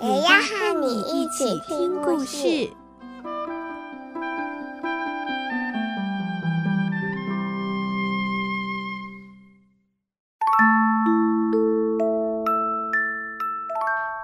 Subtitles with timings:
[0.00, 2.70] 也要和你一起听故事。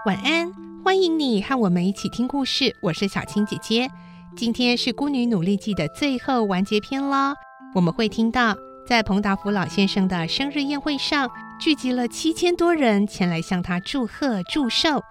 [0.07, 0.53] 晚安，
[0.85, 2.77] 欢迎你和我们一起听故事。
[2.81, 3.91] 我是小青姐姐。
[4.37, 7.35] 今天是《孤女努力记》的最后完结篇了。
[7.75, 8.55] 我们会听到，
[8.87, 15.03] 在彭达福老先生的生日宴会上，聚集了七千多人前来向他祝贺祝寿。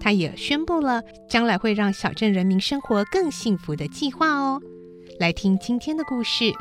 [0.00, 4.60] 他也宣布了将来会让小镇人民生活更幸福的计划哦。
[5.18, 6.44] 来听今天的故事，《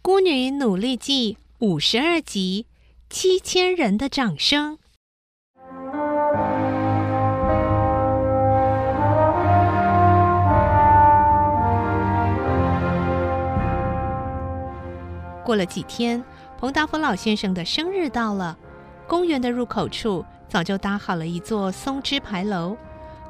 [0.00, 2.66] 孤女努力记》五十二集，
[3.08, 4.78] 七千人的掌声。
[15.50, 16.22] 过了几天，
[16.60, 18.56] 彭达福老先生的生日到了。
[19.08, 22.76] 公园的入口处早就搭好了一座松枝牌楼，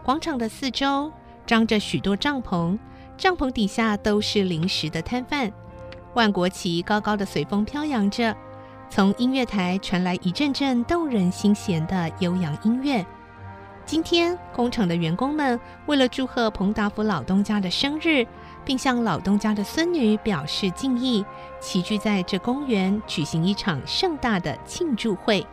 [0.04, 1.10] 广场的四周
[1.46, 2.78] 张着许多帐篷，
[3.16, 5.50] 帐篷底下都是临时的摊贩。
[6.12, 8.36] 万国旗高高的随风飘扬着，
[8.90, 13.02] 从音乐台传来一阵阵动人心弦的悠扬音乐。
[13.86, 18.26] 今天，工厂的员工们为了祝贺彭达福老东家的生日，
[18.64, 21.24] 并向老东家的孙女表示敬意，
[21.60, 25.46] 齐聚在这公园举行一场盛大的庆祝会。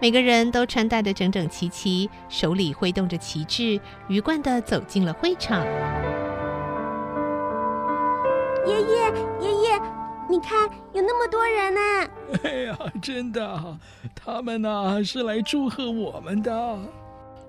[0.00, 5.64] 每个人都穿戴得整整齐齐，手里挥动着旗帜，鱼贯地走进了会场。
[8.66, 9.80] 爷爷，爷爷，
[10.28, 11.80] 你看有那么多人呢！
[12.42, 13.78] 哎呀，真的，
[14.14, 16.78] 他们呢是来祝贺我们的。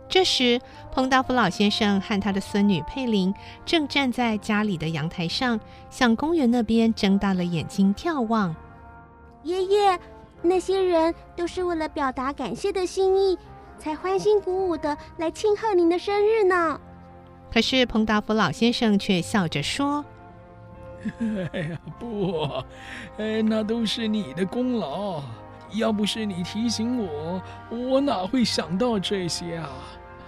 [0.07, 0.61] 这时，
[0.91, 3.33] 彭达福老先生和他的孙女佩林
[3.65, 8.55] 正站在家里的阳台上，向公园那边睁大了眼睛眺望。
[9.43, 9.99] 爷爷，
[10.41, 13.37] 那些人都是为了表达感谢的心意，
[13.77, 16.79] 才欢欣鼓舞的来庆贺您的生日呢。
[17.51, 20.05] 可是，彭达福老先生却笑着说：
[21.51, 22.47] “哎呀，不，
[23.17, 25.21] 哎，那都是你的功劳。
[25.71, 29.69] 要不是你提醒我，我哪会想到这些啊？”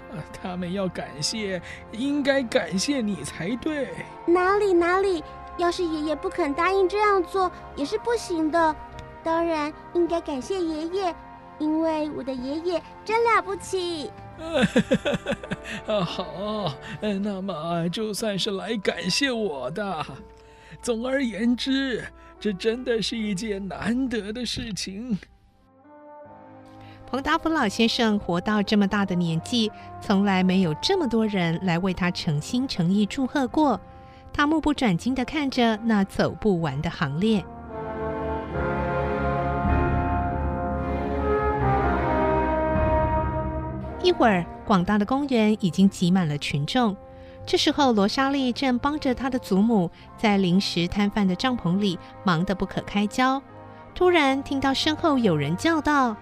[0.42, 1.62] 他们要感谢，
[1.92, 3.90] 应该感谢你才对。
[4.26, 5.22] 哪里哪里，
[5.58, 8.76] 要是爷爷不肯答应这样做，也是不行的。
[9.22, 11.16] 当然应该感谢爷爷，
[11.60, 14.10] 因为我的爷爷真了不起。
[15.88, 16.72] 啊， 好，
[17.02, 20.06] 那么就算是来感谢我的。
[20.82, 22.06] 总而言之，
[22.40, 25.18] 这真的是一件难得的事情。
[27.10, 29.72] 彭达福老先生活到这么大的年纪，
[30.02, 33.80] 从来没有这么多人来为他诚心诚意祝贺过。
[34.34, 37.44] 他目不转睛地看着那走不完的行列。
[44.04, 46.96] 一会儿，广大的公园已经挤满了群众。
[47.48, 53.42] 这时候，罗莎莉正帮着她的祖母在临时摊贩的帐篷里忙得不可开交。
[53.96, 56.18] 突然，听到身后有人叫道。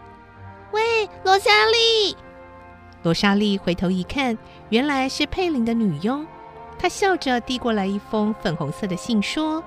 [0.72, 2.16] 喂，罗莎莉！
[3.02, 4.38] 罗莎莉回头一看，
[4.70, 6.26] 原来是佩林的女佣。
[6.78, 9.64] 她笑着递过来一封粉红色的信，说：“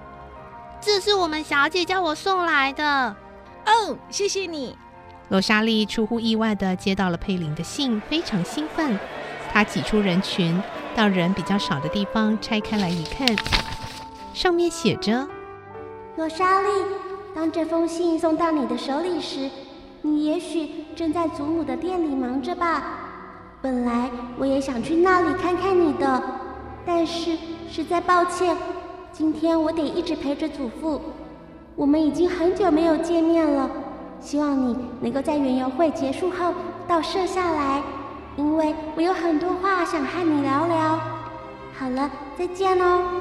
[0.80, 3.16] 这是我们小姐叫我送来的。”
[3.66, 4.78] 哦，谢谢你。
[5.28, 8.96] 罗莎莉出乎意外地接到了佩林的信，非常兴奋。
[9.52, 10.62] 她挤出人群，
[10.94, 13.26] 到人比较少的地方拆开来一看，
[14.32, 15.26] 上面写着
[16.16, 16.68] ：“罗莎莉，
[17.34, 19.50] 当这封信送到你的手里时。”
[20.00, 22.84] 你也许正在祖母的店里忙着吧？
[23.60, 24.08] 本来
[24.38, 26.22] 我也想去那里看看你的，
[26.86, 27.36] 但是
[27.68, 28.56] 实在抱歉，
[29.12, 31.00] 今天我得一直陪着祖父。
[31.74, 33.68] 我们已经很久没有见面了，
[34.20, 36.54] 希望你能够在园游会结束后
[36.86, 37.82] 到社下来，
[38.38, 41.00] 因为我有很多话想和你聊聊。
[41.76, 42.08] 好了，
[42.38, 43.20] 再见哦，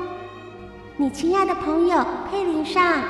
[0.95, 3.03] 你亲爱的朋友佩林上。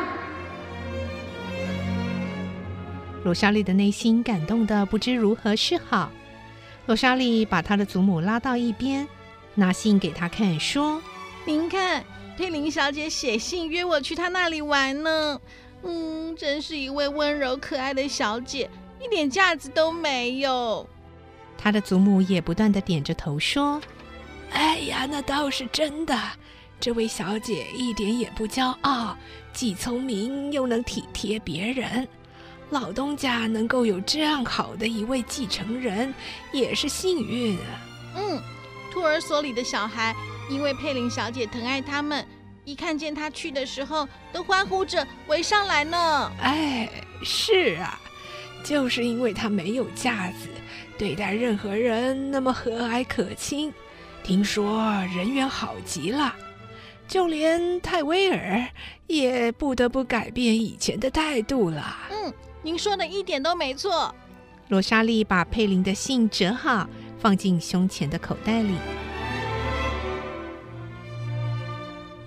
[3.25, 6.09] 罗莎莉的内心感动的不知如何是好。
[6.85, 9.05] 罗莎莉把她的祖母拉到一边，
[9.55, 11.01] 拿信给她看，说
[11.43, 12.01] ：“您看，
[12.37, 15.41] 佩林小姐写信约我去她那里玩呢。
[15.83, 18.69] 嗯，真是一位温柔可爱的小姐，
[19.03, 20.87] 一点架子都没有。
[21.57, 23.81] 他的祖母也不断地点着头说
[24.51, 26.17] ：“哎呀，那倒是真的。
[26.79, 29.17] 这位小姐一点也不骄傲，
[29.51, 32.07] 既聪明又能体贴别人。
[32.69, 36.13] 老东家能够有这样好的一位继承人，
[36.51, 37.81] 也是幸运啊。”
[38.15, 38.41] 嗯，
[38.91, 40.15] 托儿所里的小孩
[40.49, 42.25] 因为佩林小姐疼爱他们，
[42.63, 46.31] 一看见她去的时候，都欢呼着围上来呢。
[46.41, 46.89] 哎，
[47.23, 47.99] 是啊，
[48.63, 50.47] 就是因为她没有架子。
[50.97, 53.71] 对待任何人那么和蔼可亲，
[54.23, 54.83] 听说
[55.15, 56.33] 人缘好极了，
[57.07, 58.67] 就连泰威尔
[59.05, 61.95] 也不得不改变以前的态度了。
[62.09, 62.33] 嗯，
[62.63, 64.13] 您说的一点都没错。
[64.69, 66.89] 罗莎莉把佩林的信折好，
[67.19, 68.75] 放进胸前的口袋里。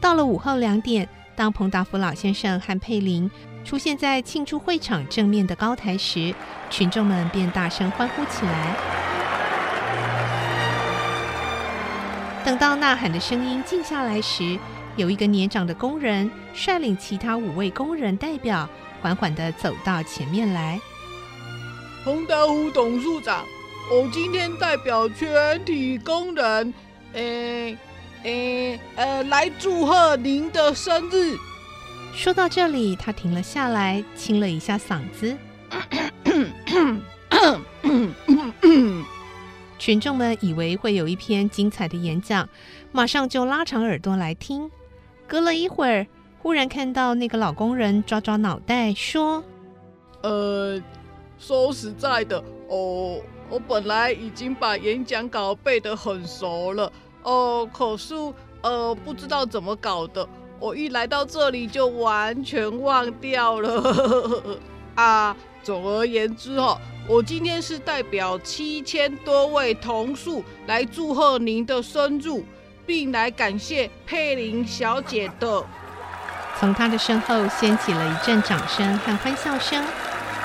[0.01, 1.07] 到了午后两点，
[1.37, 3.31] 当彭达福老先生和佩玲
[3.65, 6.35] 出现在庆祝会场正面的高台时，
[6.69, 8.77] 群众们便大声欢呼起来。
[12.45, 14.59] 等到呐喊的声音静下来时，
[14.97, 18.69] 有一个年长的工人率领其他五位工人代表，
[19.01, 20.81] 缓缓地走到前面来。
[22.03, 23.45] 彭达福董事长，
[23.93, 26.75] 我今天代表全体工人，
[27.13, 27.77] 诶
[28.23, 31.37] 诶呃，来祝贺您的生日。
[32.15, 35.37] 说到这里，他停了下来，清了一下嗓子。
[39.79, 42.47] 群众们以为会有一篇精彩的演讲，
[42.93, 44.71] 马上就拉长耳朵来听。
[45.27, 46.07] 隔了一会儿，
[46.41, 49.43] 忽然看到那个老工人抓抓脑袋，说
[50.23, 50.79] ：“呃，
[51.39, 53.19] 说实在的，哦，
[53.49, 56.93] 我本来已经把演讲稿背得很熟了，
[57.23, 58.15] 哦，可是
[58.61, 60.29] 呃，不知道怎么搞的。”
[60.61, 64.61] 我一来到这里就完全忘掉了
[64.95, 65.35] 啊！
[65.63, 66.79] 总而言之哦，
[67.09, 72.45] 我今天是代表七千多位同宿来祝贺您的生日，
[72.85, 75.65] 并来感谢佩林小姐的。
[76.59, 79.83] 从他的身后掀起了一阵掌声和欢笑声，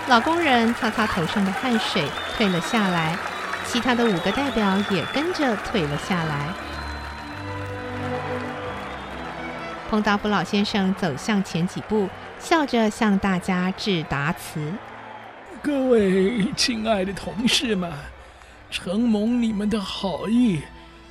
[0.08, 2.06] 老工人擦擦头上的汗水，
[2.38, 3.18] 退了下来，
[3.68, 6.54] 其他的五个代表也跟着退了下来。
[9.90, 12.10] 彭达福老先生走向前几步，
[12.40, 14.60] 笑着向大家致答词
[15.62, 17.92] ：“各位亲爱的同事们，
[18.72, 20.60] 承蒙你们的好意，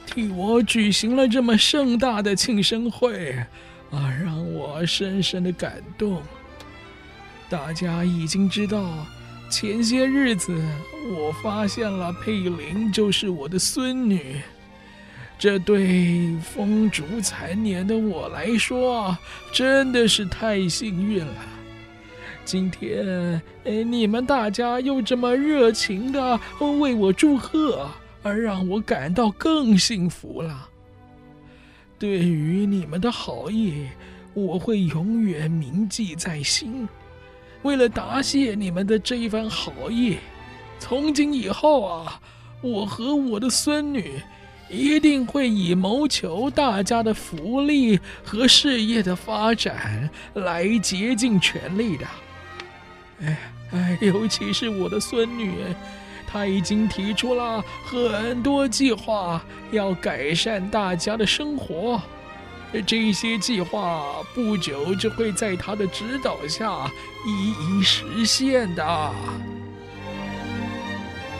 [0.07, 3.37] 替我举行了这么盛大的庆生会，
[3.91, 6.21] 啊，让我深深的感动。
[7.49, 9.07] 大家已经知道，
[9.49, 10.53] 前些日子
[11.17, 14.41] 我发现了佩玲就是我的孙女。”
[15.45, 19.15] 这对风烛残年的我来说，
[19.53, 21.35] 真的是太幸运了。
[22.47, 26.41] 今天，哎，你们大家又这么热情的
[26.81, 27.87] 为我祝贺，
[28.23, 30.67] 而让我感到更幸福了。
[31.99, 33.87] 对于你们的好意，
[34.33, 36.89] 我会永远铭记在心。
[37.65, 40.17] 为了答谢你们的这一番好意，
[40.79, 42.19] 从今以后啊，
[42.63, 44.23] 我和我的孙女。
[44.69, 52.07] 一定会以谋求大家的福利和事业的发展来竭尽全力的。
[53.23, 53.39] 哎
[53.73, 55.53] 哎，尤其是我的孙女，
[56.27, 62.01] 她已经提出了很多计划，要改善大家的生活。
[62.87, 66.91] 这些计划不久就会在她的指导下
[67.27, 69.15] 一一实现的。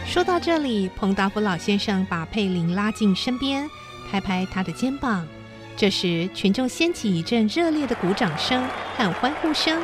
[0.07, 3.69] 说到这里，彭达福老先生把佩林拉近身边，
[4.09, 5.27] 拍拍他的肩膀。
[5.77, 8.65] 这时，群众掀起一阵热烈的鼓掌声
[8.97, 9.83] 和欢呼声。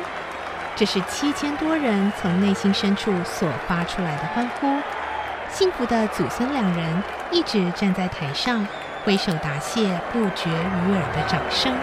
[0.75, 4.79] 这是七千多人从内心深处所发出来的欢呼。
[5.51, 8.65] 幸福的祖孙两人一直站在台上，
[9.03, 11.75] 挥手答谢不绝于耳的掌声。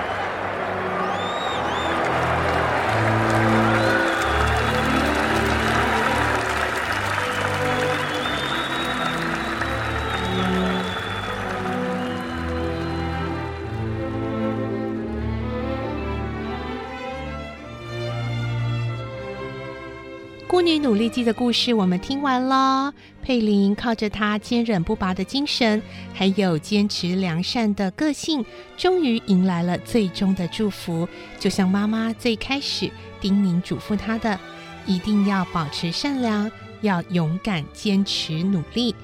[20.48, 22.94] 孤女努力记的故事我们听完了。
[23.22, 25.82] 佩林靠着她坚韧不拔的精神，
[26.14, 28.42] 还有坚持良善的个性，
[28.74, 31.06] 终于迎来了最终的祝福。
[31.38, 32.90] 就像妈妈最开始
[33.20, 34.40] 叮咛嘱咐她的，
[34.86, 36.50] 一定要保持善良，
[36.80, 38.94] 要勇敢坚持努力。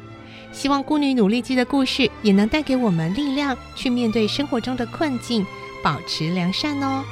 [0.50, 5.44] 希望孤女努力记的故事也能带给我们力量，去面对生活中的困境，
[5.82, 7.04] 保持良善哦。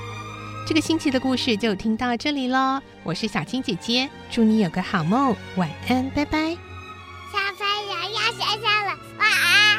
[0.64, 6.56] 这个星期的故事就听到这里喽我是小青姐姐祝你有个好梦晚安拜拜。
[7.32, 9.71] 小朋友要睡觉了晚安。